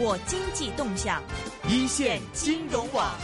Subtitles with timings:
[0.00, 1.22] 握经济动向，
[1.68, 3.14] 一线金融网。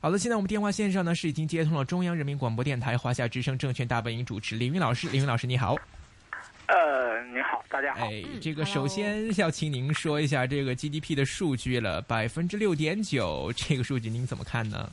[0.00, 5.74] 好的，现在我们电话线上呢是已经接通了中央人民广播电台华夏之声证券大本营主持李云老师，李云老师你好。
[6.68, 8.06] 呃，你好，大家好。
[8.06, 14.88] 哎，这个首先要请您说一下这个 GDP 的数据了，百分之六点九，这个数据您怎么看呢？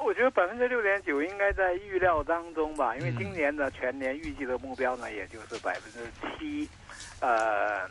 [0.00, 6.68] 我觉得百分之六点九应该在预料当中吧，因为今年的全年预计的目标呢，也就是百分之七，
[7.20, 7.88] 呃。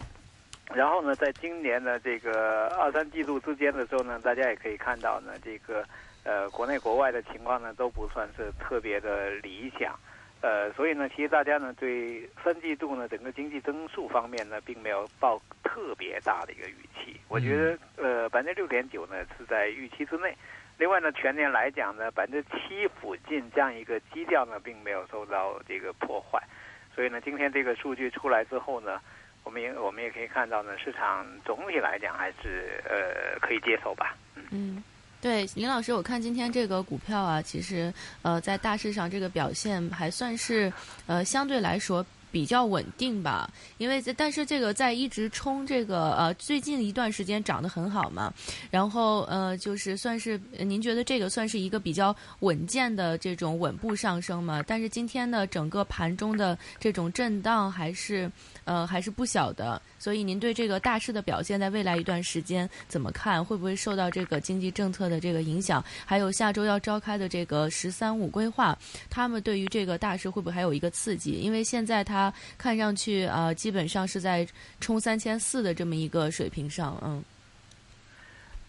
[0.71, 5.85] 然后呢，在今年的这个二三季度之间的时候呢，大家也可以看到呢，这个
[6.23, 9.93] 呃国内国外的情况呢都不算是特别的理想，
[10.41, 17.19] 呃，所以呢，其实大家呢对三季度呢整个经济增速方面呢并没有抱特别大的一个预期。
[17.27, 20.35] 我觉得呃百分之六点九呢是在预期之内。
[20.77, 26.41] 另外呢，全年来讲呢，百分之七附近这样一个基调呢并没有受到这个破坏。
[26.95, 28.99] 所以呢，今天这个数据出来之后呢。
[29.43, 34.15] 我们也我们也可以看到呢，市场总体来讲还是呃可以接受吧。
[34.51, 34.83] 嗯，
[35.21, 40.71] 对，林老师，我看今天这个股票啊，其实呃在大市上这个表现还算是
[41.07, 42.05] 呃相对来说。
[42.33, 48.33] 比较稳定吧，因为但是这个在一直冲这个呃最近一段时间涨得很好嘛，
[48.71, 54.63] 然后呃就是算是您觉得这个算是一个比较稳健的这种稳步上升嘛？
[54.65, 58.31] 但是今天呢，整个盘中的这种震荡还是
[58.63, 63.43] 呃还是不小的，所以您对这个大势的表现在未来一段时间怎么看？
[63.43, 65.81] 会不会受到这个经济政策的这个影响？
[66.05, 68.77] 还有下周要召开的这个“十三五”规划，
[69.09, 71.39] 他们对于这个大势会不会还有一个刺激？
[71.39, 72.33] 因为现在它。
[72.57, 74.47] 看上去啊，基本上是在
[74.79, 77.23] 冲三千四的这么一个水平上，嗯。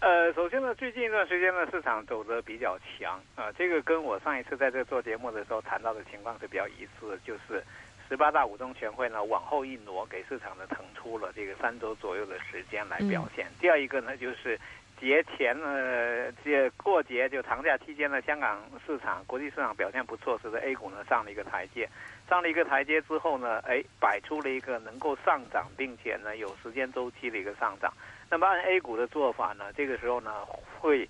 [0.01, 7.63] 呃，首先呢，最近一段时间呢，市场走得比较强啊，这个跟我上一次在这做节目的时候谈到的情况是比较一致，就是
[8.09, 13.47] 十八大五中全会呢往后一挪，给市场呢腾出了这个三周左右的时间来表现。
[13.61, 14.59] 第二一个呢，就是
[15.01, 21.89] 节前呢，这过节就长假期间呢，香港市场、国际市场表现不错，使得 A 股呢上了一个台阶。
[22.29, 27.93] 上了一个台阶之后呢，哎，摆出了一个能够上涨，并且呢有时间周期的一个上涨。
[28.31, 30.45] 那么按 A 股的做法呢，这个时候呢
[30.81, 31.09] 会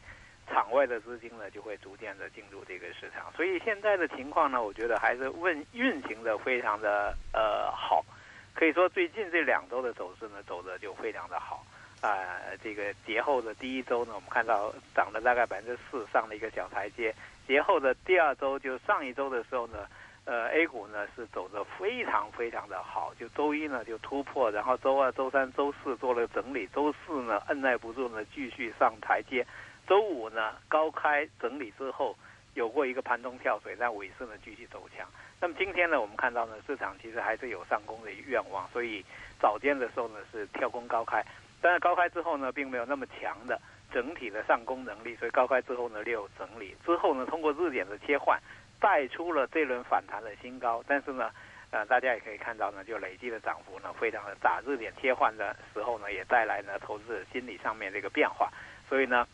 [0.48, 3.32] 场外的资金呢就会逐渐的进入这个市场。
[3.36, 8.04] 所以现在的情况呢，我觉得还是运运行的非常的呃好。
[8.54, 11.64] 可以说最近这两周的走势呢走的就非常的好。
[12.00, 12.12] 啊，
[12.62, 17.14] 这个节后的第一周呢，我们看到涨了大概百分之四，上了一个小台阶。
[17.46, 19.86] 节后的第二周，就上一周的时候呢。
[20.26, 29.46] 呃，A 股呢是走的非常非常的好，就周一呢就突破，然后周二、周三、周四做了整理，周四呢按耐不住呢继续上台阶，
[29.86, 32.16] 周五呢高开整理之后
[32.54, 35.06] 有过一个盘中跳水，但尾市呢继续走强。
[35.40, 39.04] 那么今天呢，我们看到呢市场其实还是有上攻的愿望，所以
[39.40, 41.24] 早间的时候呢是跳空高开，
[41.60, 43.60] 但是高开之后呢并没有那么强的
[43.92, 48.38] 整体的上攻能力，所以高开之后呢略有整理，之后呢通过日点的切换。
[48.80, 51.30] 带出了这轮反弹的新高，但是呢，
[51.70, 58.50] 呃，大家也可以看到呢，就累计的涨幅呢非常的大，日点切换的时候呢，也带来呢投资者心理上面的一个变化。
[58.86, 59.26] 所以呢，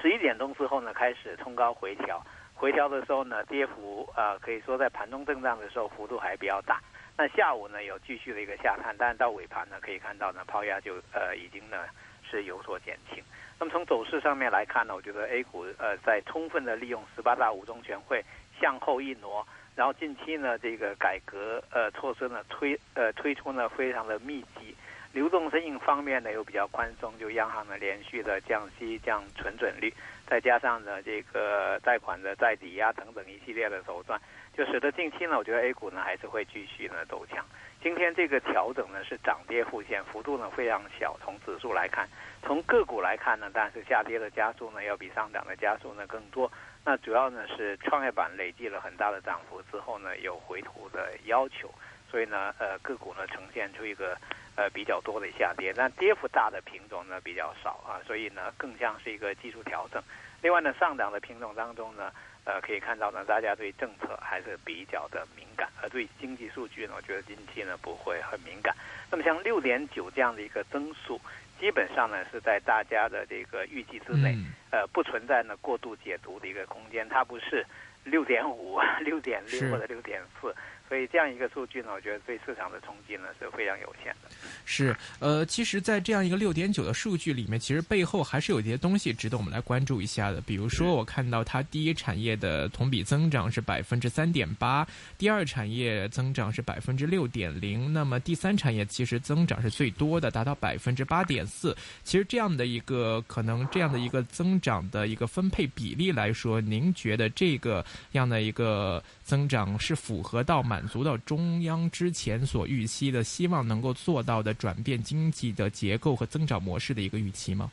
[0.00, 6.80] 十一点钟之后呢，开始冲高回调，回调的时候呢，跌幅啊，可以说在盘中震荡的时候幅度还比较大。
[7.16, 11.84] 那下午呢，有继续的一个下探，但是到尾盘呢，可以看到呢，抛压就呃已经呢
[12.28, 13.22] 是有所减轻。
[13.58, 18.24] 那么从走势上面来看呢，我觉得 A 股呃在充分的利用十八大五中全会。
[18.60, 19.44] 向后一挪，
[19.74, 24.76] 然后近期呢，这个改革呃措施呢推呃推出呢非常的密集，
[25.12, 29.92] 流动性方面呢又比较宽松，就央行呢连续的降息降存准率，
[30.26, 34.20] 再加上呢这个贷款的再抵押等等一系列的手段，
[34.56, 37.44] 就使得近期呢我觉得 A 股呢还是会继续呢走强。
[37.82, 41.18] 今天这个调整呢是涨跌互现，幅度呢非常小。
[41.20, 42.08] 从指数来看，
[42.42, 46.50] 从个股来看呢，但是下跌的加速呢要比上涨的加速呢更多。
[46.84, 51.68] 那主要呢是创业板累计了很大的涨幅之后呢，有回吐的要求，
[52.08, 54.16] 所以呢，呃，个股呢呈现出一个
[54.56, 60.02] 呃比较多的下跌，但跌幅大的品种呢比较少啊，所以呢更像是一个技术调整。
[60.42, 62.12] 另外呢，上涨的品种当中呢，
[62.44, 68.74] 呃，可以看到呢，大家对政策还是比较的敏感，而对经济数据呢，我觉得近期呢不会很敏感。
[69.10, 71.20] 那么像六点九这样的一个增速。
[71.60, 74.36] 基本上呢是在大家的这个预计之内，
[74.72, 77.08] 呃，不存在呢过度解读的一个空间。
[77.08, 77.64] 它不是
[78.02, 80.52] 六点五、 六点六或者六点四，
[80.92, 84.28] 所以这样一个数据呢，我觉得对市场的冲击呢是非常有限的。
[84.66, 90.38] 是，呃，其实，在这样一个六点九的数据里面，其实背后还是有一些东西值得我们来关注一下的。
[90.42, 94.86] 比如说，我看到它第一产业的同比增长是百分之三点八，
[95.16, 101.74] 第二产业增长是百分之六点零，那么第三产业其实增长是最多的，达到百分之八点四。
[102.04, 114.52] 其实这样的一个可能，这样的一个增长的一个分配比例来说，您觉得这个样的一个增长是符合到满足到中央之前所预期的，希望能够做到的？
[114.62, 117.68] 转变经济的结构和增长模式的一个预期吗？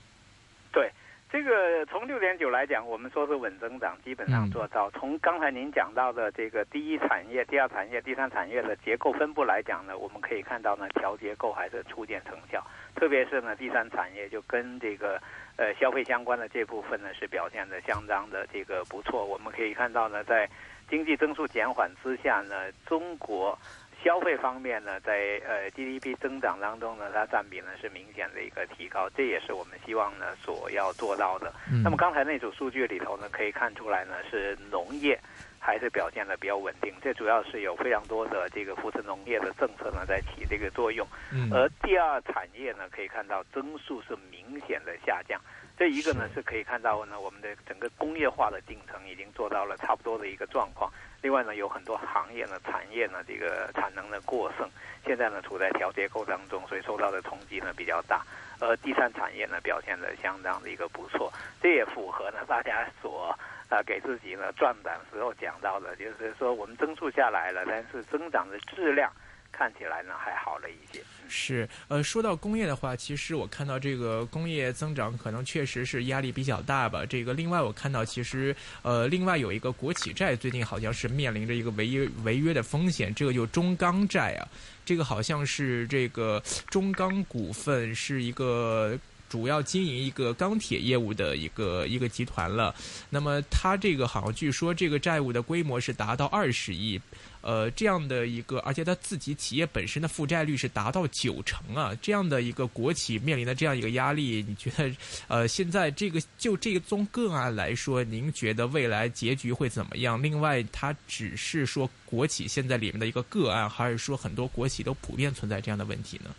[0.72, 0.90] 对，
[1.32, 4.90] 这个从六点九来讲，我们说是稳增长，基本上做到。
[4.92, 12.66] 从刚才您讲到的这个第一产业、第二产业、第三产业的结构分布来讲呢，我们可以看到呢，调结构还是初见成效。
[12.96, 15.22] 特别是呢，第三产业就跟这个
[15.58, 19.24] 呃消费相关的这部分呢，是表现的相当的这个不错。
[19.26, 20.50] 我们可以看到呢，在
[20.90, 23.58] 经济增速减缓之下呢，中国。
[24.02, 31.54] 消费方面呢，在呃 GDP 增长当中呢，它占比呢是明显的一个提高，这也是我们希望呢所要做到的。
[31.84, 35.20] 那么刚才那组数据里头呢，可以看出来呢是农业
[35.60, 41.06] 还是表现的比较稳定，这主要是有非常多的这个扶持农业的政策呢在起这个作用。
[41.52, 45.38] 而第二产业呢，可以看到增速是明显的下降。
[45.80, 50.92] 这一个呢是可以看到呢，我们的整个工业化的进程已经做到了差不多的一个状况。
[51.22, 54.70] 另外呢，有很多行业呢、产业呢，这个产能的过剩，
[55.06, 58.26] 现在呢处在调结构当中，所以受到的冲击呢比较大。
[58.60, 61.32] 而第三产业呢表现的相当的一个不错，
[61.62, 63.34] 这也符合呢大家所
[63.70, 69.10] 啊给自己呢转板时候讲到的，就是说我们增速下来了，但是增长的质量。
[69.52, 71.02] 看起来呢还好了一些。
[71.30, 77.06] 是，呃，说到工业的话，其实我看到这个工业增长可能确实是压力比较大吧。
[77.06, 84.48] 这个另外我看到其实，呃，另外有一个国企债最近好像是面临着一个违约违约的风险，这个就中钢债啊，
[84.84, 88.98] 这个好像是这个中钢股份是一个。
[89.30, 92.74] 主要经营一个钢铁业务的一个一个集团了，
[93.10, 97.00] 那么它这个好像据说这个债务的规模是达到二十亿，
[97.42, 104.92] 呃，这样的一个，而且它自己企业本身的负债率是达到九成啊，这样的一个国企面临的这样一个压力，你觉得，
[105.28, 110.22] 呃，现在这个就这个宗个案来说，您觉得未来结局会怎么样？
[110.22, 116.34] 另外，它只是说国企现在里面的一个个案，还是说很多国企都普遍存在这样的问题呢？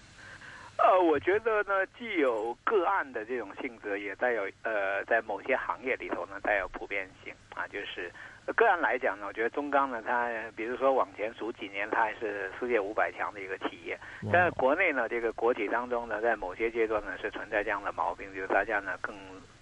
[0.87, 7.67] 呃，我觉得呢，既有个案的这种性质，也带有呃，在某些行业里头呢，带有普遍性啊。
[7.69, 8.11] 就是
[8.57, 13.99] 个案来讲呢，我觉得中钢呢，它比如说往前数几年，它还是世界五百强的一个企业。
[14.33, 19.15] 但是国内呢，这个国企当中呢，在某些阶段呢，是存在这样的毛病，就是大家呢更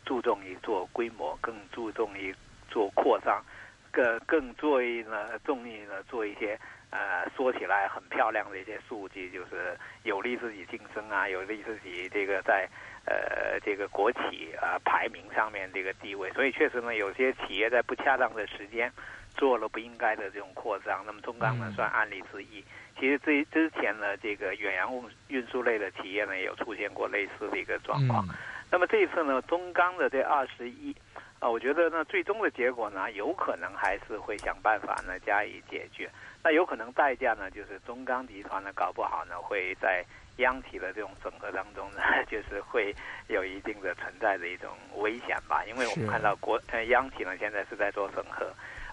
[0.05, 2.35] 注重于做规模，更注重于
[2.71, 3.43] 做扩张，
[3.91, 6.59] 更更注意呢，重意呢做一些。
[6.91, 12.69] 呃，说起来很漂亮的一些数据，就是有利自己晋升啊，有利自己这个在
[13.05, 16.31] 呃这个国企啊排名上面这个地位。
[16.33, 18.91] 所以确实呢，有些企业在不恰当的时间
[19.35, 21.05] 做了不应该的这种扩张。
[21.05, 22.65] 那么中钢呢，算案例之一。
[22.99, 28.27] 其实这之前呢，这个远洋运运输类的企业呢，也有出现过类似的一个状况。
[28.71, 30.95] 那么这一次呢，中钢的这二十一
[31.39, 36.11] 啊，我觉得呢，最终的结果呢，有可能还是会想办法呢加以解决。
[36.43, 40.05] 那有可能代价呢，就是中钢集团呢搞不好呢会在
[40.37, 42.01] 央企的这种整合当中呢，
[42.31, 42.95] 就是会
[43.27, 45.65] 有一定的存在的一种危险吧。
[45.67, 48.47] 因为我们看到国呃央企呢现在是在做整合，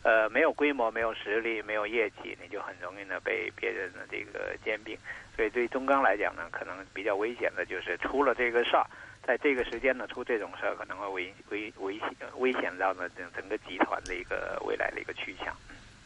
[0.03, 4.97] 呃没有规模、没有实力、没有业绩，你就很容易呢被别人的这个兼并。
[5.35, 8.87] 所以对中钢来讲呢，可能比较危险的就是出了这个事儿，
[9.21, 15.55] 在这个时间呢出这种事儿，可能会危危危险危险到呢整整个集团的一个未来的一个去向。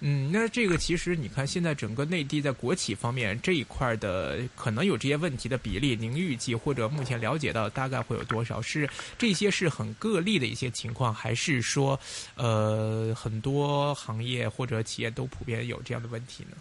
[0.01, 8.61] 嗯，那这个其实你看，现在整个内地在国企方面这一块的可能有这些问题的比例，您预计或者目前了解到大概会有多少？
[8.61, 11.99] 是这些是很个例的一些情况，还是说，
[12.35, 16.55] 呃，很多行业或者企业都普遍有这样的问题呢？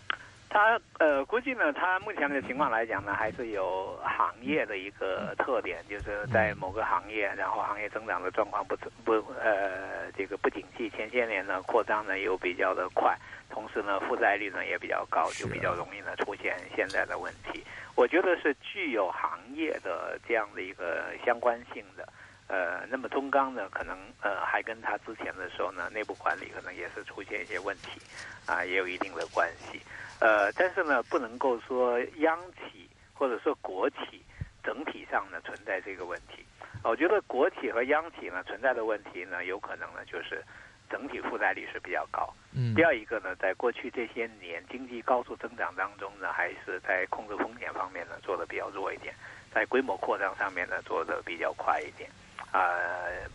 [0.50, 8.74] 它呃，估计呢，它目前的情况来讲呢，还是有行业的一个特点，就是在某个行业，然后行业增长的状况不
[9.04, 13.16] 不呃，这个不景气，前些年呢扩张呢又比较的快，
[13.50, 17.62] 同时呢负债率呢也比较高，就比较容易呢出现现在的问题。
[17.94, 22.08] 我觉得是具有行业的这样的一个相关性的。
[22.48, 28.00] 呃，那么中钢呢，可能呃还跟它之前的时候呢，内部管理可能也是出现一些问题，
[28.46, 29.78] 啊，也有一定的关系。
[30.20, 34.22] 呃，但是呢，不能够说央企或者说国企
[34.62, 36.44] 整体上呢存在这个问题。
[36.84, 40.42] 我觉得国企和央企呢存在的问题呢，有可能呢就是
[40.88, 42.32] 整体负债率是比较高。
[42.52, 49.14] 嗯第二一个呢，在过去这些年经济高速增长当中呢，还是在控制风险方面呢做的比较弱一点，
[49.52, 52.08] 在规模扩张上面呢做的比较快一点，
[52.52, 52.78] 啊、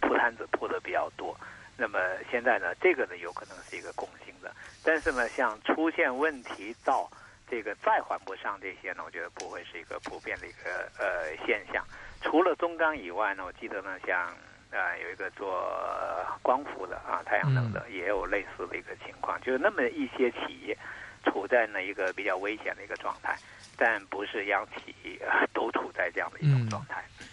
[0.01, 1.37] 铺摊子铺的比较多。
[1.75, 1.99] 那么
[2.29, 4.53] 现在呢，这个呢有可能是一个共性的，
[4.83, 7.09] 但是呢，像出现问题到
[7.49, 11.83] 这个再还不上这些呢，我觉得不会是一个普遍的一个呃现象。
[12.21, 14.33] 除了中钢以外呢，我记得呢，像
[14.71, 15.67] 呃有一个做
[16.41, 20.77] 光伏的啊，太阳能的，也有类似的一个情况，就是那么一些企业
[21.25, 23.35] 处在呢一个比较危险的一个状态，
[23.77, 27.03] 但不是央企、呃、都处在这样的一种状态。
[27.19, 27.27] 嗯，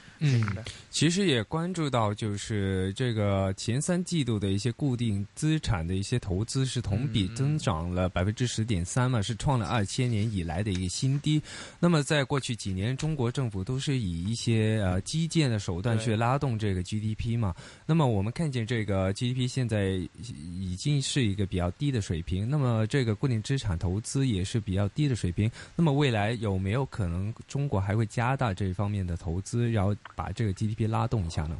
[0.91, 11.41] 其实也关注到，就是这个前三季度的一些固定资产的一些投资是同比增长了百分之十点三嘛，是创了二千年以来的一个新低。
[11.79, 17.55] 那么在过去几年，中国政府都是以一些呃基建的手段去拉动这个 GDP 嘛。
[17.87, 25.51] 那么我们看见这个 GDP 现在已经是一个比较低的水平，那么这个固定资产投资也是比较低的水平。
[25.77, 31.57] 那么未来有没有可能中国还会加大这方面的投资，然后把这个 GDP 拉动一下呢？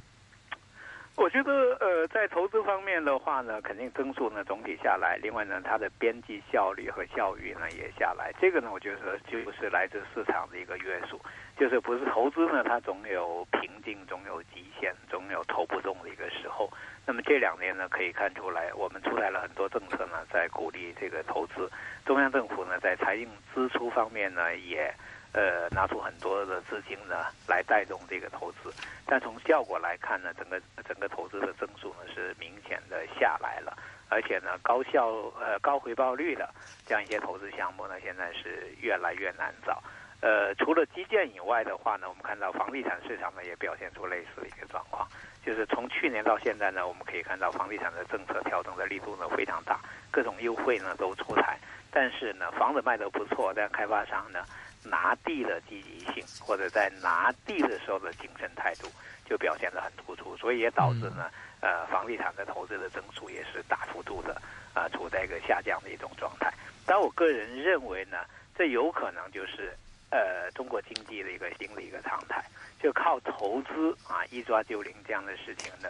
[1.17, 8.33] 我觉得，呃，在投资方面的话呢，肯定增速呢总体下来，另外呢，它的边际效率和效率呢也下来。
[8.41, 11.21] 这个呢，我觉得就是来自市场的一个约束，
[11.59, 16.73] 就是不是投资呢，它总有瓶颈，总有极限，总有投不动的一个时候。
[17.05, 21.71] 那么这两年呢，可以看出来，我们出台了很多政策呢，在鼓励这个投资。
[22.07, 24.95] 中央政府呢，在财政支出方面呢，也。
[25.33, 28.73] 呃，拿出很多的资金呢，来带动这个投资，
[29.07, 33.77] 但从效果来看呢，整个整个投资的增速呢是明显的下来了，
[34.09, 35.09] 而且呢，高效
[35.39, 36.53] 呃高回报率的
[36.85, 39.81] 这样一些投资项目呢，现在是越来越难找。
[40.21, 45.07] 呃，除了基建以外的话呢，我们看到房地产市场呢也表现出类似的一个状况，
[45.47, 51.57] 就是从去年到现在呢，我们可以看到房地产的政策调整的力度呢非常大，各种优惠呢都出台，
[51.91, 54.45] 但是呢，房子卖得不错，但开发商呢。
[54.85, 58.89] 拿地的积极性，或者在拿地的时候的谨慎态度，
[59.29, 64.35] 就表现得很突出，所以也导致呢，呃，房地产的投资的增速也是大幅度的
[64.73, 66.53] 啊、呃，处在一个下降的一种状态。
[66.87, 68.19] 但我个人认为呢，
[68.57, 69.73] 这有可能就是
[70.11, 72.43] 呃中国经济的一个新的一个常态，
[72.83, 75.89] 就靠投资啊一抓就灵这样的事情呢，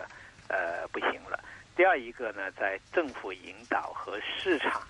[0.48, 1.42] 呃不行了。
[1.76, 4.82] 第二一个呢，在政府引导和市场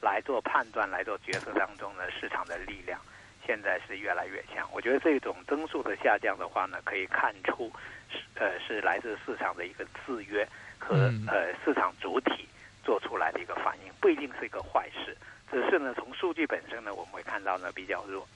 [0.00, 3.00] 来做判断、来做决策当中呢，市场的力量。
[3.46, 7.70] 现在是越来越强，我觉得这种增速的下降的话呢，可以看出
[8.10, 10.46] 是，呃，是来自市场的一个制约
[10.78, 10.96] 和
[11.28, 12.48] 呃市场主体
[12.82, 15.16] 做出来的一个反应，不一定是一个坏事，
[15.50, 18.26] 只是呢从数据本身呢，我们会看到呢比较弱。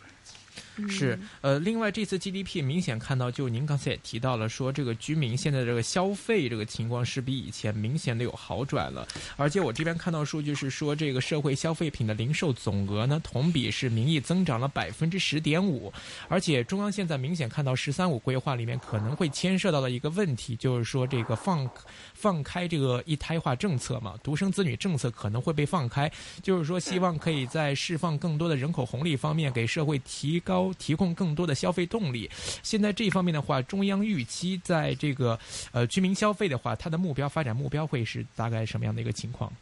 [0.89, 9.07] 是，呃，另外这次 GDP 明显看到，就您刚才也提到了，说这个居民现在这个消费这个情况是比以前明显的有好转了，
[9.37, 15.93] 而且我这边看到数据是说，这个社会消费品的零售总额呢，同比是名义增长了百分之十点五，
[16.29, 21.69] 而且中央现在明显看到“十三五”规划里面可能会牵涉到的一个问题，就是说这个放
[22.15, 26.11] 放开这个一胎化政策嘛，独生子女政策可能会被放开，
[26.43, 30.70] 就是说希望可以在释放更多的人口红利方面给社会提高。
[30.75, 32.29] 提供更多的消费动力。
[32.63, 35.39] 现在这一方面的话，中央预期在这个
[35.73, 39.53] 呃居民消费的话，它的目标发展目标会是大概什么样的一个情况？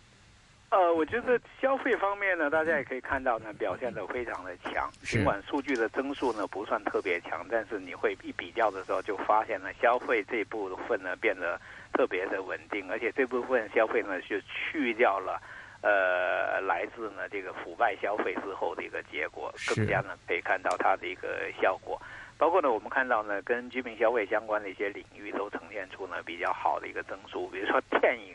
[0.71, 4.87] 呃，我觉得消费方面呢，大家也可以看到呢，表现的非常的强。
[5.03, 11.59] 尽管数据的增速呢不算特别强，但是你会一比较的时候，就发现呢，消费这部分呢变得
[11.95, 15.41] 特别的稳定，而且这部分消费呢是去掉了。
[15.81, 22.01] 呃，来自呢这个腐败消费之后的一个结果，更加呢可以看到它的一个效果。
[22.37, 27.49] 包括呢，我们看到呢，跟居民消费相关的一些领域都呈现出呢比较好的一个增速。
[27.49, 28.35] 比如说电影，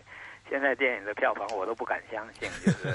[0.50, 2.90] 现在电影的票房我都不敢相信，就是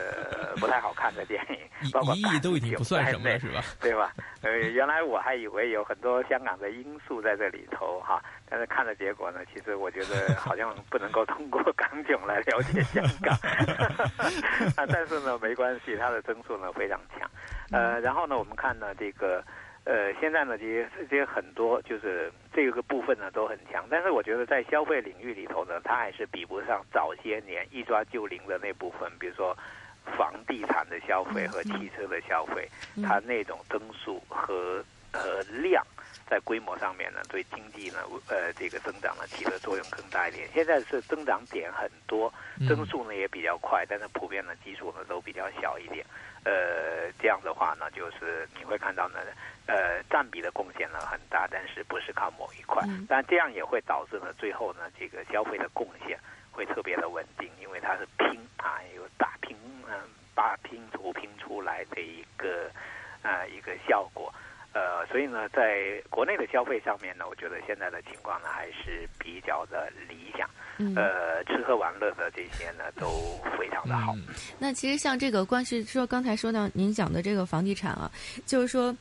[0.60, 1.58] 不太好看的电影，
[1.92, 3.62] 包括一亿都已经不算什么了，是吧？
[3.80, 4.12] 对吧？
[4.42, 8.22] 呃，原来我还以为有很多香港的因素在这里头哈。
[8.50, 13.36] 但是看了结果呢，其实我觉得好像不能够通过港囧来了解香港，
[14.76, 17.28] 啊，但是呢没关系，它的增速呢非常强，
[17.72, 19.44] 呃，然后呢我们看呢这个，
[19.84, 29.54] 呃，现在呢这些这些很多就是这个部分呢都很强，但是我觉得在消费领域里头呢，它还是比不上早些年一抓就灵的那部分，比如说
[30.16, 32.68] 房地产的消费和汽车的消费，
[33.02, 35.84] 它那种增速和和量。
[36.26, 40.46] 在规模上面呢，对经济呢，呃，这个增长呢起的作用更大一点。
[40.52, 42.32] 现在是增长点很多，
[42.68, 46.04] 增速呢也比较快，但是普遍的基数呢都比较小一点。
[46.44, 49.20] 呃，这样的话呢，就是你会看到呢，
[49.66, 52.84] 呃，占比的贡献呢很大，但是不是靠某一块。
[53.08, 56.18] 但这样也会导致呢，最后呢，这个消费的贡献。
[56.50, 59.94] 会特别的稳定，因为它是拼啊，有打拼，嗯，
[60.34, 62.70] 把拼图拼出来的一个
[63.22, 64.32] 呃一个效果。
[64.74, 70.48] 呃，所以呢，在国内的消费上面呢，我觉得现在的情况呢还是比较的理想。
[70.78, 73.08] 嗯呃，吃喝玩乐的这些呢都
[73.58, 74.12] 非常的好。
[74.14, 74.22] 嗯
[74.58, 78.10] 那其实像这个，关系说刚才说到您讲的这个房地产啊，
[78.44, 78.94] 就是说。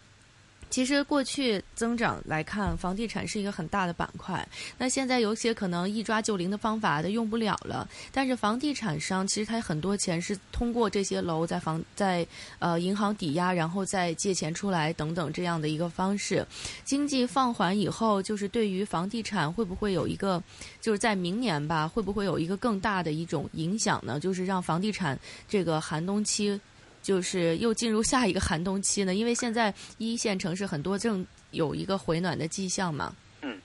[0.69, 4.47] 其实过去增长来看，房地产是一个很大的板块。
[4.77, 12.27] 那现在有些可能一抓就灵的方法都用不了了，但是房地产商其实他很多钱是通过这些楼在房在
[12.59, 16.45] 呃银行抵押，然后再借钱出来等等这样的一个方式。
[16.83, 20.41] 经济放缓以后，就是对于房地产会不会有一个，
[20.81, 24.19] 就是在明年吧，会不会有一个更大的一种影响呢？
[24.19, 26.59] 就是让房地产这个寒冬期，
[27.07, 29.15] 就是又进入下一个寒冬期呢？
[29.15, 33.15] 因为现在一线城市很多正有一个回暖的迹象嘛。
[33.41, 33.61] 嗯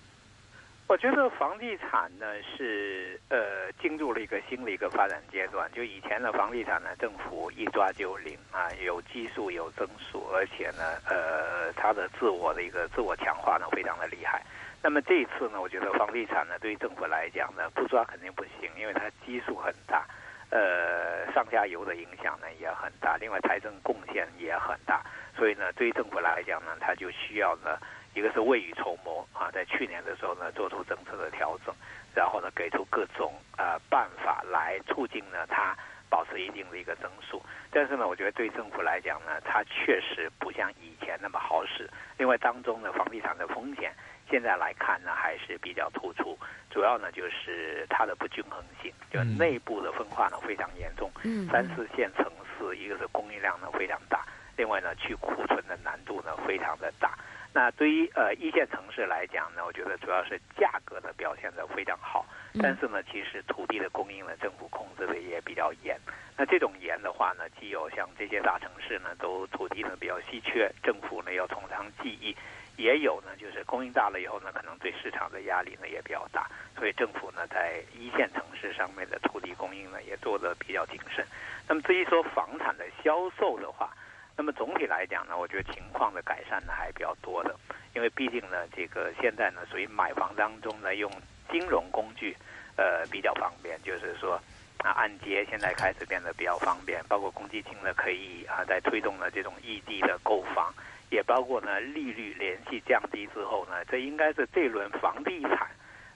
[0.86, 5.68] 我觉得房地产呢是呃进入了一个新的一个发展阶段。
[5.74, 14.40] 就以前的房地产呢，政府一抓就灵啊，有基数有增速，而且呢呃它的自我的一个自我强化呢非常的厉害。
[14.80, 20.06] 那么这一次呢，我觉得房地产呢对于政府来讲呢不抓肯定不行，因为它基数很大，
[20.52, 25.02] 呃上下游的影响呢也很大，另外财政贡献也很大，
[25.34, 27.76] 所以呢对于政府来讲呢，它就需要呢。
[28.14, 31.74] 一个是未雨绸缪啊，在去年的时候呢，做出政策的调整，
[32.14, 35.74] 然后呢，给出各种呃办法来促进呢它
[36.10, 37.42] 保持一定的一个增速。
[37.70, 41.88] 但是呢，我觉得对政府来讲呢，它确实不像以前那么好使。
[42.18, 43.94] 另外，当中呢，房地产的风险
[44.32, 46.38] 现在来看呢，还是比较突出。
[46.70, 51.10] 主要呢，就是它的不均衡性，就内部的分化呢非常严重。
[51.22, 52.24] 嗯三四线城
[52.56, 54.24] 市，一个是供应量呢非常大，
[54.56, 57.12] 另外呢，去库存的难度呢非常的大。
[57.54, 62.24] 那对于呃一线城市来讲呢，我觉得主要是价格的表现的非常好，
[62.62, 66.00] 但是呢，其实土地的供应呢，政府控制的也比较严。
[66.34, 72.34] 那这种严的话呢，既有像这些大城市呢，都土地呢比较稀缺，政府呢要从长计议，
[72.78, 81.22] 也有呢就是供应大了以后呢，可能对市场的压力呢也比较大，所以政府呢在一线城市上面的土地供应呢也做的比较谨慎。
[81.68, 83.94] 那么至于说房产的销售的话，
[84.36, 87.54] 那么总体来讲呢，我觉得情况的改善呢还比较多的，
[87.94, 91.10] 因为毕竟呢，这个现在呢属于买房当中呢用
[91.50, 92.34] 金融工具，
[92.76, 94.40] 呃比较方便，就是说
[94.78, 100.72] 啊按揭现在开始变得比较方便，包括公积金呢可以啊在推动了这种异地的购房，
[101.10, 105.68] 也包括呢利率连续降低之后呢，这应该是这轮房地产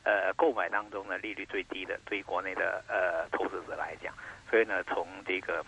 [0.05, 4.13] 呃购买当中呢利率最低的，对于国内的呃投资者来讲，
[4.51, 5.63] 所以呢从这个。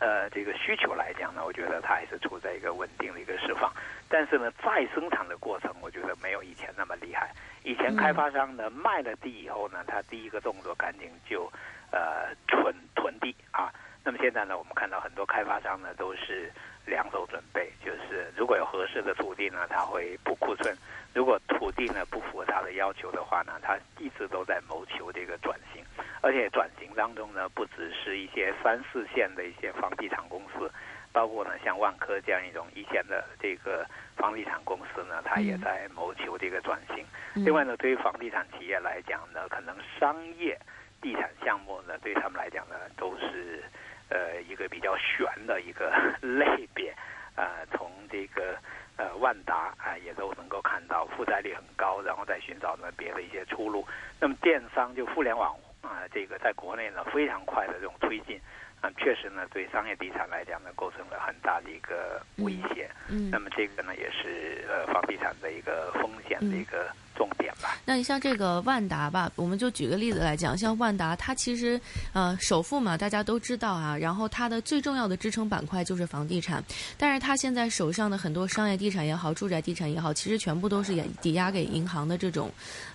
[0.00, 3.70] 呃，这个需求来讲呢，我觉得它还是处在一个稳定的一个释放，
[4.08, 7.30] 但是呢，再生产的过程，我觉得没有以前那么厉害。
[7.62, 11.44] 以前开发商呢卖了地以后呢，他第一个动作赶紧就
[11.92, 13.70] 呃囤囤地啊。
[14.02, 16.50] 那么现在呢，我们看到很多开发商呢都是
[16.90, 20.74] 两手准备，就是如果有合适的土地呢，他会补库存；
[21.14, 25.82] 如果土地呢不符合他的要求的话呢，他一直都在谋求这个转型。
[26.20, 30.70] 而且转型当中呢，不只是一些三四线的一些房地产公司，
[31.12, 37.06] 包括呢像万科这样一种一线的这个房地产公司呢，它也在谋求这个转型。
[37.34, 40.58] 另外呢，对于房地产企业来讲呢，可能商业
[41.00, 43.62] 地产项目呢，对他们来讲呢，都是
[44.10, 46.94] 呃一个比较悬的一个 类别。
[47.36, 48.58] 呃，从这个
[48.96, 53.86] 呃万达啊、也都能够看到负债率很高，然后再寻找呢别的一些出路。
[54.20, 55.56] 那么电商就互联网。
[55.80, 58.38] 啊，这个在国内呢非常快的这种推进，
[58.82, 62.90] 啊，确实呢对商业地产来讲呢构成了很大的一个威胁。
[63.08, 66.90] 嗯，那么这个呢也是呃房地产的一个风险的一个。
[67.90, 71.80] 那你像这个万达吧，我们就举个例子来讲，像万达，它其实
[72.12, 76.62] 呃首富嘛，大家都知道啊，然后它的最重要的支撑板块就是房地产，
[76.96, 82.48] 但是它现在手上的很多商业地产也好，住宅地产也好，其实全部都是也抵押给银行的这种，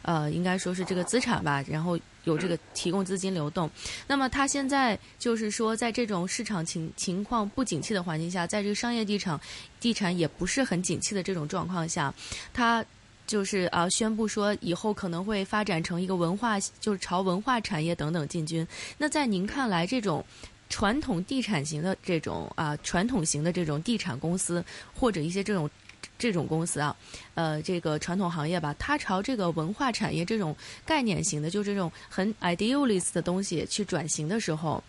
[0.03, 1.99] 呃，应该说是这个资产吧，然后。
[2.23, 3.69] 有这个提供资金流动，
[4.07, 9.39] 那么它现在就是说，在这种市场情情况不景气的环境下，在这个商业地产
[9.79, 12.11] 地产也不是很景气的这种状况下，
[12.51, 12.83] 它
[13.25, 18.67] 就是啊宣布说以后可能会发展成一个文化，就是朝文化产业等等进军。
[18.97, 20.23] 那在您看来，这种
[20.69, 25.69] 传统地产型的这种啊传统型的这种地产公司，或者一些这种。
[26.17, 26.95] 这种公司啊，
[27.33, 34.81] 呃，这个传统行业吧，它朝这个文化产业这种概念型的，就这种很 idealist 的东西去转型的时候，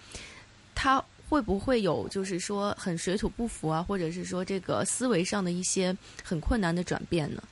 [0.73, 7.43] 它会不会有就是说很水土不服啊，或者是说这个思维上的一些很困难的转变呢？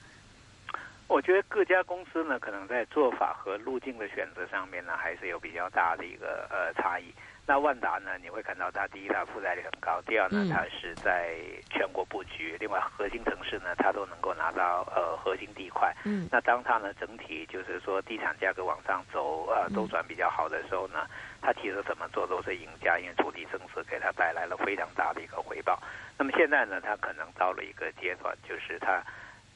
[1.15, 7.15] 我觉得各家公司呢，可能在做法和路径的选择上面呢，还是有比较大的一个呃差异。
[7.47, 11.37] 那万达呢，你会看到它第一，它负债率很高；第二呢，它是在
[11.71, 15.95] 全国布局，另外核心城市呢，它都能够拿到呃核心地块。
[16.05, 21.07] 嗯，那当它呢整体就是说地产价格往上走，呃周转比较好的时候呢，
[21.41, 25.81] 它其实怎么做都是赢家，因为土地增值给它带来了非常大的一个回报。
[26.19, 29.01] 那么现在呢，它可能到了一个阶段，就是它。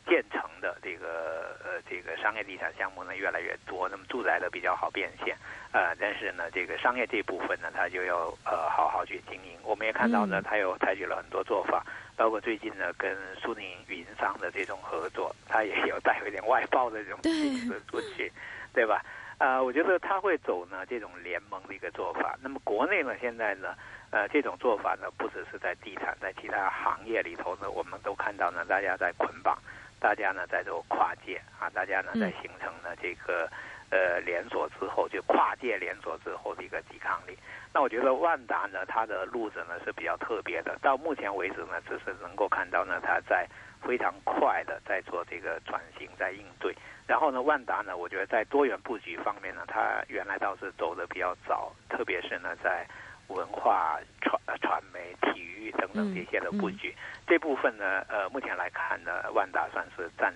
[0.08, 5.36] 建成的这个呃这个商业地产项目呢越来越多，那么住宅的比较好变现，
[5.72, 9.58] 呃，但是呢这个商业这部分呢，它就要呃好好去经营。
[9.62, 11.84] 我们也看到呢，它有采取了很多做法，
[12.16, 18.32] 包括最近呢跟苏宁云商的这种合作，它也有带有一点外包的这种形式出去，
[18.72, 19.04] 对吧？
[19.38, 22.36] 呃，我觉得它会走呢这种联盟的一个做法。
[22.42, 23.74] 那么国内呢现在呢，
[24.10, 29.56] 呃这种做法呢不只是在地产，在其他行业里头呢，我们都看到呢大家在捆绑。
[30.00, 33.50] 大家呢在做跨界啊，大家呢在形成了这个
[33.90, 37.36] 呃连锁之后，就跨界连锁之后的一个抵抗力。
[37.72, 40.78] 那我觉得万达呢，它的路子呢是比较特别的。
[40.80, 43.46] 到目前为止呢，只是能够看到呢，它在
[43.82, 46.74] 非常快的在做这个转型，在应对。
[47.06, 52.86] 然后呢，万达呢，我觉得在多元布局方面呢，它原来倒是走的比较早，特别是呢在。
[53.28, 56.94] 文化传传媒、体育等等这些的布局，
[57.26, 60.34] 这部分呢，呃，目前来看呢，万达算是占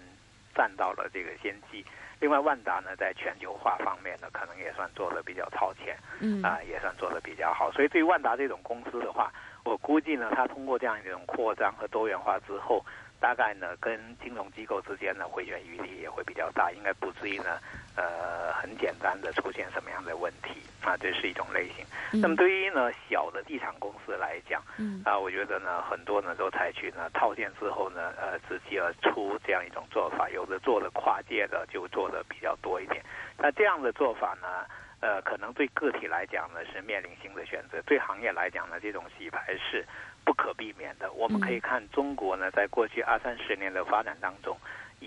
[0.54, 1.84] 占到了这个先机。
[2.20, 7.72] 另外，万达呢，在全球化方面呢，可能也算做的比较超前，嗯啊，也算做的比较好。
[7.72, 9.32] 所以，对于万达这种公司的话，
[9.64, 12.84] 我估计呢，它通过这样一种扩张和多元化之后。
[13.22, 17.56] 大概呢，跟金融机构之间呢，回旋余地也会比较大，应该不至于呢，
[17.96, 20.96] 呃，很简单的出现什么样的问题啊？
[20.96, 21.84] 这是一种类型。
[22.20, 24.62] 那么对于呢小的地产公司来讲，
[25.04, 33.04] 啊，我觉得呢，很多呢都采取呢套现之后呢，呃，直接而出这样一种做法，有的做的跨界的就做的比较多一点。
[33.38, 34.64] 那这样的做法呢，
[35.00, 39.84] 呃，可能对个体来讲呢是面临新的选择，对行业来讲呢，这种洗牌是。
[40.24, 44.56] 不可避免的，我们可以看中国呢，在过去二三十年的发展当中，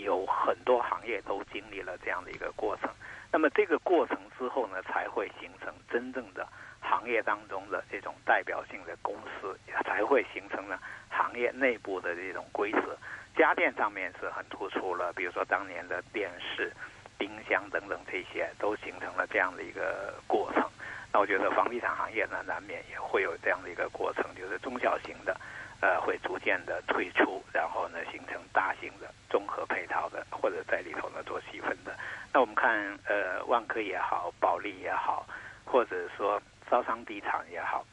[0.03, 2.89] 有很多行业都经历了这样的一个过程。
[3.31, 6.47] 那么这个过程之后呢，才会形成真正的
[6.79, 10.79] 行业当中的这种代表性的公司，才会形成了
[11.09, 12.97] 行业内部的这种规则。
[13.35, 16.71] 家电上面是很突出了，比如说当年的电视、
[17.17, 20.63] 冰箱等等这些，都形成了这样的一个过程。
[21.11, 25.35] 那我觉得房地产行业呢，难免也会有这样的一个过程，就是中小型的，
[25.81, 31.95] 呃，会逐渐的退出，然后呢，形成大型的综合配套的，或者在里头呢做细分的。
[32.33, 35.27] 那我们看，呃，万科也好，保利也好，
[35.63, 37.85] 或者说招商地产也好，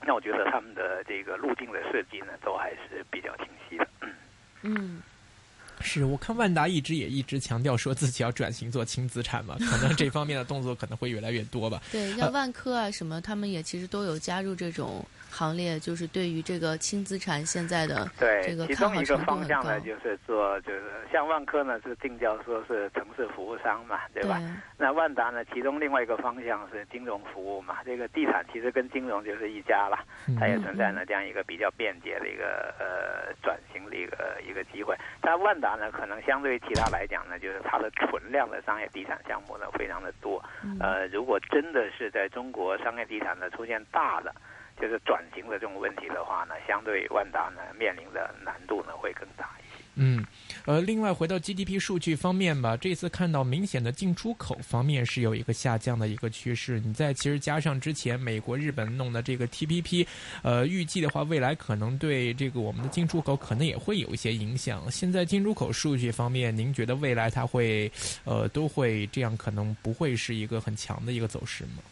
[0.00, 3.86] 那我觉得他们的这个路径的设计呢，都还是比较清晰的。
[4.62, 5.02] 嗯。
[5.80, 11.80] 是我看万达一直也一直强调说自己要转型做轻资产嘛，可能这方面的动作可能会越来越多吧。
[11.92, 18.08] 对，像万科啊什么，他们也其实都有加入这种行列，就是对于这个轻资产现在的
[18.42, 24.40] 这个其中一个方向呢，就是做就是像万科呢是定调说是城市服务商嘛，对吧？
[24.76, 29.98] 那万达呢，其中另外一个方向是金融服务嘛，这个地产其实跟金融就是一家了，
[30.38, 34.96] 它也存在呢这样一个比较便捷的一个呃转型的一个一个机会。
[35.20, 40.42] 但万达呢，可能相对于其他来讲呢，就是它的存量的商业地产项目呢非常的多。
[40.80, 44.34] 呃，如果真的是在中国商业地产呢出现大的
[44.80, 49.84] 就是转型的这种问题的话呢，相对万达呢面临的难度呢会更大一些。
[49.96, 50.24] 嗯。
[50.66, 56.78] 呃，另外回到 GDP 数据方面吧，这次看到明显的进出口方面是有一个下降的一个趋势。
[56.80, 60.06] 你再其实加上之前美国、日本弄的这个 TPP，
[60.42, 64.90] 呃，预计的话未来可能对这个我们的进出口可能也会有一些影响。
[64.90, 67.90] 现在进出口数据方面，您觉得未来它会
[68.24, 71.82] 呃都会这样，可能不会是一个很强的一个走势吗？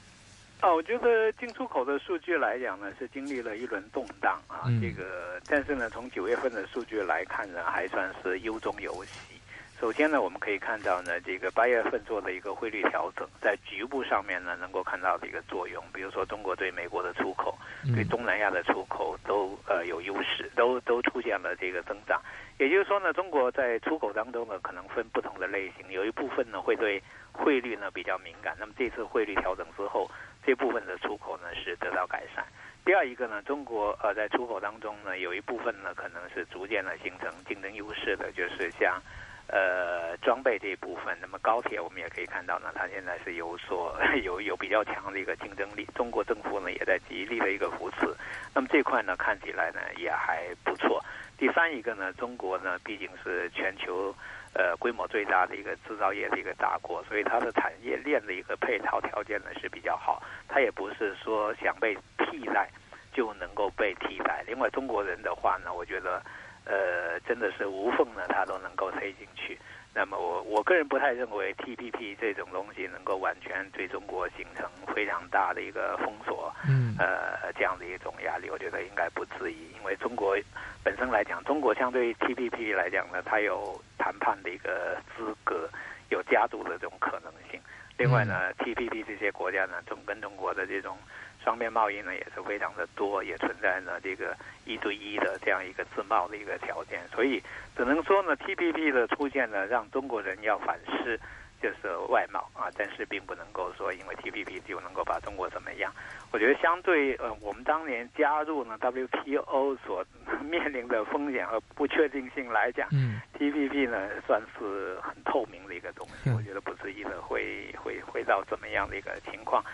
[0.61, 4.65] 啊，我觉得进出口的数据来讲呢，是经历了一轮动荡啊。
[4.81, 9.35] 这个，但是呢，从九月份的数据来看呢，还算是优中有喜。
[9.79, 15.85] 首先呢，我们可以看到呢，这个八月份做的一个汇率调整，在局部上面呢，能够看到的一个作用。
[15.93, 17.55] 比如说，中国对美国的出口，
[17.95, 22.19] 对东南亚的出口都呃有优势，都都出现了这个增长。
[22.59, 28.57] 也就是说呢，中国在出口当中呢，可能分不同的类型，有一部分呢会对汇率呢比较敏感。
[28.59, 30.11] 那么这次汇率调整之后，
[30.47, 32.45] 这部分的出口呢是得到改善。
[32.85, 39.03] 第二一个呢，中国呃在出口当中呢有一部分呢可能是逐渐的形成竞争优势的，就是像
[39.49, 41.19] 呃装备这一部分。
[41.21, 45.85] 那么高铁我们也可以看到呢，它现在是有所 有有比较强的一个竞争力。
[45.97, 48.07] 中国政府呢也在极力的一个扶持。
[48.55, 51.05] 那么这块呢看起来呢也还不错。
[51.37, 54.15] 第三一个呢，中国呢毕竟是全球。
[54.57, 60.23] 呃规模最大的一个制造业的一个大国，所以它的产业链的一个配套条件呢是比较好。
[60.49, 62.71] 它也不是说想被替代
[63.13, 64.43] 就能够被替代。
[64.47, 66.23] 另外，中国人的话呢，我觉得
[66.65, 69.59] 呃真的是无缝呢，它都能够塞进去。
[69.99, 80.37] 那么我我个人不太认为 T P P 这种东西能够完全对中国形成非常大的一个封锁，嗯，呃，这样的一种压力，我觉得应该不至于，因为中国
[80.85, 85.67] 本身来讲，中国相对于 T P P 来讲呢，它有谈判的一个资格，
[86.11, 87.59] 有加入的这种可能性。
[87.97, 90.99] 另外呢，T P P 这些国家呢，总跟中国的这种。
[91.47, 97.41] 双边贸易呢也是非常的多，也存在呢这个一对一的这样一个自贸的一个条件，所以
[97.77, 101.17] 只能说呢 T P P 的出现呢，让中国人要反思
[101.63, 105.93] 就是外贸啊，但是并不能够说因为 T P P 就能够把中国怎么样。
[106.33, 110.05] 我觉得相对呃我们当年加入呢 W T O 所
[110.43, 119.65] 面临的风险和不确定性来讲，嗯，T P P 呢算是很透明的一个东西，我觉得不至于的会会会到怎么样的一个情况。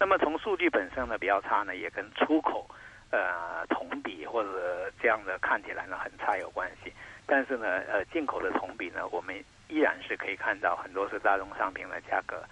[0.00, 2.66] 那么从数据本身呢比较差呢，也跟出口，
[3.10, 6.90] 呃同比或者这样的看起来呢很差有关系。
[7.26, 9.36] 但是呢，呃进口的同比呢，我们
[9.68, 12.42] 依然是可以看到很多是大宗商品的价格，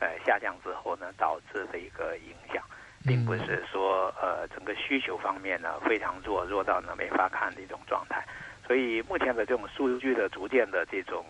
[0.00, 2.62] 呃下降之后呢导致的一个影响，
[3.06, 8.22] 并不是说呃整个需求方面呢非常弱，弱到呢没法看的一种状态。
[8.66, 11.24] 所以目前的这种数据的逐渐的这种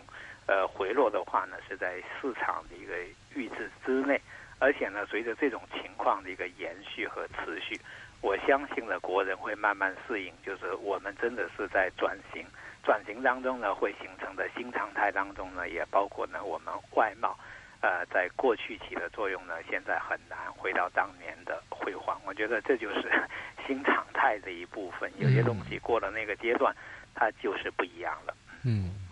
[0.45, 2.93] 呃回落的话呢，是在市场的一个
[3.33, 4.19] 预知之内。
[4.59, 7.79] 而且呢，随着这种情况的一个延续和持续，
[8.21, 12.45] 我相信呢，国人会慢慢适应，就是我们真的是在转型，
[12.83, 17.37] 转型当中呢，会形成的新常态当中呢，也包括呢，我们外贸，
[17.81, 22.19] 呃，在过去起的作用呢，现在很难回到当年的辉煌。
[22.25, 23.09] 我觉得这就是
[23.65, 25.09] 新常态的一部分。
[25.17, 26.75] 有些东西过了那个阶段，
[27.15, 28.35] 它就是不一样了。
[28.65, 29.08] 嗯。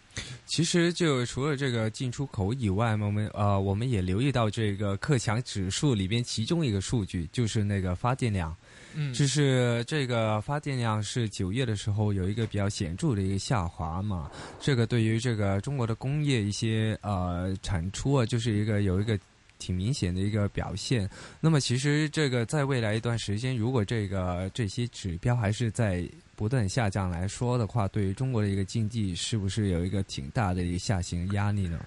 [0.48, 8.56] 其实就除了这个进出口以外嘛，我们呃我们也留意到这个克强指数里边其中一个数据就是那个发电量，
[8.96, 19.20] 嗯，就是这个发电量是九月的时候有一个比较显著的一个下滑嘛，这个对于这个中国的工业一些呃产出啊，就是一个有一个。
[19.60, 21.10] 挺明显的一个表现。
[21.42, 31.80] 那么，其实这个在未来一段时间，如果这个这些指标还是在不断下降来说的话，对于中国的一个经济，是不是有一个挺大的一个下行压力呢？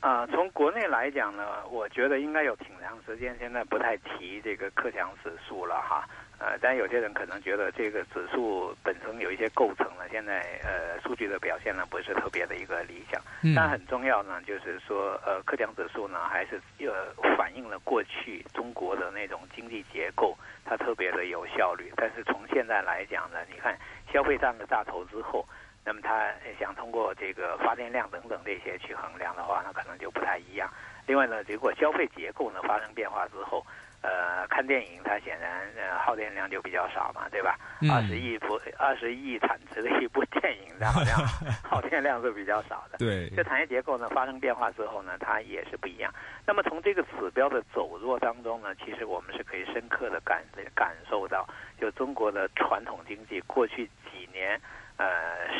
[0.00, 6.06] 啊，从国内来讲呢，我觉得应该有挺长时间，现在不太提这个克强指数了哈。
[6.42, 13.22] 呃，但有些人可能觉得这个指数本身有一些构成了，现在呃数据的表现呢不是特别的一个理想。
[13.54, 21.92] 但很重要呢，就是说呃克强指数呢还是呃反映了过去中国的那种经济结构，它特别的有效率。
[21.96, 23.78] 但是从现在来讲呢，你看
[24.12, 25.46] 消费占了大头之后，
[25.84, 26.28] 那么它
[26.58, 30.68] 想通过这个发电量等等这些去衡量的话，那可能就不太一样。
[31.06, 33.64] 另外呢，如果消费结构呢发生变化之后，
[34.02, 37.56] 呃，看电影它显然呃耗电量就比较少嘛，对吧？
[37.90, 41.24] 二十亿部二十亿产值的一部电影，它好像
[41.62, 42.98] 耗电量是比较少的。
[42.98, 46.12] 对，这产业结构呢发生变化之后呢，它也是不一样。
[46.44, 50.42] 那么从这个指标的走弱当中呢，其实我们是可以深刻的感
[50.74, 51.48] 感受到，
[51.80, 54.60] 就中国的传统经济过去几年，
[54.96, 55.06] 呃，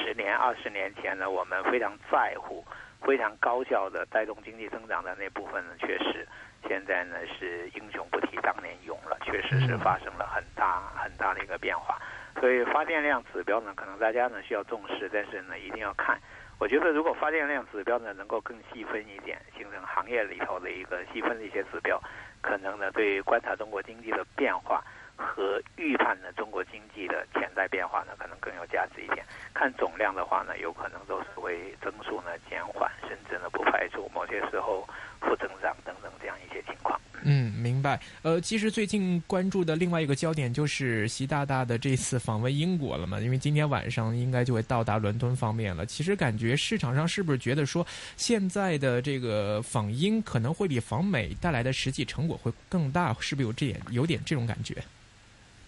[0.03, 2.65] 十年、二十年前呢，我们非常在乎、
[3.03, 6.27] 非常高效的带动经济增长的那部分呢，确实。
[6.69, 11.99] 现在呢是英雄不提当年勇了，确实是发生了很大很大的一个变化。
[12.41, 16.19] 所以发电量指标呢，可能大家呢需要重视，但是呢一定要看。
[16.59, 22.01] 我觉得如果发电量指标呢能够更细分一点，形成行业里头的一个细分的一些指标，
[22.41, 24.83] 可能呢对观察中国经济的变化
[25.17, 29.25] 和预判呢中国经济的潜在变化呢，可能更有价值一点。
[29.55, 34.89] 看总量的话呢，有可能都是为增速呢减缓，甚至呢不排除某些时候
[35.21, 36.99] 负增长等等这样一些情况。
[37.25, 38.01] 嗯，明白。
[38.23, 45.87] 呃，其实最近关注的另外一个焦点就是习大大的这次访问英国了嘛，因为今天晚上应该就会到达伦敦方面了。
[45.87, 53.15] 其实感觉市场上是不是觉得说现在的这个访英可能会比访美带来的实际成果会更大？
[53.21, 54.83] 是不是有这点有点这种感觉？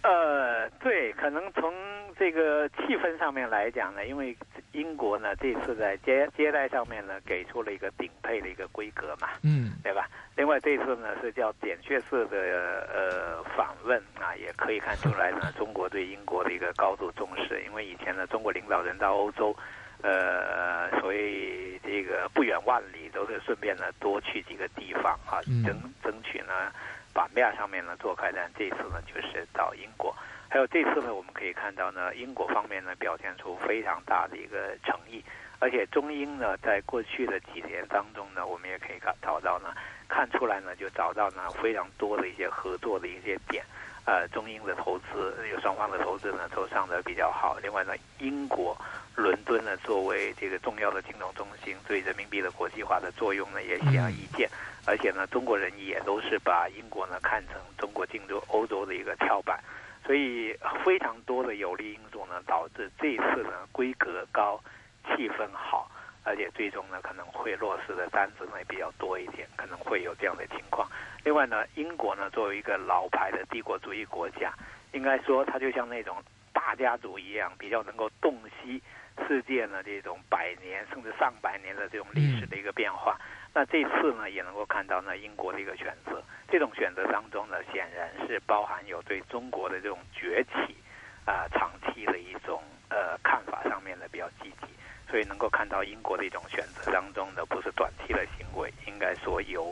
[0.04, 1.74] 呃，对，可能从。
[2.16, 4.36] 这个气氛上面来讲呢，因为
[4.70, 10.08] 英国呢这次在接接待上面呢给出了一个顶配的一个规格嘛，嗯，对吧？
[10.36, 17.60] 另外这次呢是叫点穴式的呃访问啊，也可以看出来呢中国对英国的一个高度重视。
[17.66, 19.52] 因为以前呢中国领导人到欧洲，
[20.00, 26.70] 呃，所以这个不远万里都是顺便呢多去几个地方哈，争争取呢
[27.14, 28.50] 版面上面呢做开展。
[28.58, 30.14] 这次呢就是到英国，
[30.50, 35.24] 还有这次呢我们可以看到呢，英国方面呢表现出非常大的一个诚意，
[35.60, 39.72] 而且中英呢在过去的几年当中呢，我们也可以看找到呢，
[40.08, 43.64] 看出来呢就找到呢非常多的一些合作的一些点。
[44.06, 47.56] 呃，中英的投资有双方的投资呢都上的比较好。
[47.62, 48.76] 另外呢，英国
[49.16, 54.48] 伦敦呢作为这个重要的金融中心，对人民币的国际化的作用呢也显而易见。
[54.86, 59.58] 而且呢，中国人也都是把英国呢看成中国进入欧洲的一个跳板。
[60.04, 64.60] 所以非常多的有利因素呢，导致这一次呢规格高，
[65.06, 65.90] 气氛好。
[66.24, 70.88] 而且最终呢，可能会落实的单子呢比较多一点，可能会有这样的情况。
[71.22, 74.52] 另外呢，英国呢作为一个老牌的帝国主义国家，
[74.92, 76.16] 应该说它就像那种
[76.52, 78.82] 大家族一样，比较能够洞悉
[79.28, 83.16] 世界呢这种百年甚至上百年的这种历史的一个变化。
[83.52, 90.76] 那这次呢也能够看到呢英国的一个选择，这种选择当中呢显然是包含有对中国的这种崛起
[91.24, 94.66] 啊长期的一种呃看法上面的比较积极。
[95.14, 99.70] 所以能够看到英国的一种选择当中的不是短期的行为，应该说有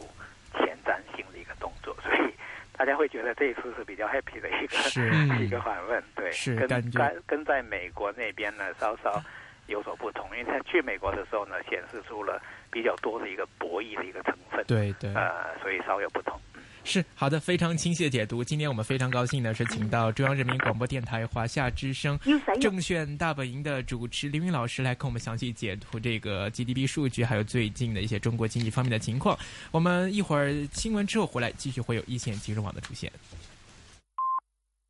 [0.52, 2.33] 前瞻性的一个动作，所以
[2.78, 4.76] 大家会觉得这一次是比较 happy 的一个
[5.42, 6.31] 一个访问，对，
[6.68, 9.20] 跟跟跟在美国那边呢稍稍
[9.66, 16.40] 有所不同，因为他去美国的时候呢显示出了比较多的一个博弈的一个成分，对对，呃，所以稍有不同。
[16.85, 18.42] 是好的，非常清晰的解读。
[18.42, 22.18] 今天我们非常高兴的是，请到中央人民广播电台华夏之声
[22.61, 29.38] 证券大本营的主持林云老师来跟我们详细解读这个 GDP 数据，还有最近的一些中国经济方面的情况。
[29.71, 33.11] 我们一会儿新闻之后回来，继续会有一线金融网的出现。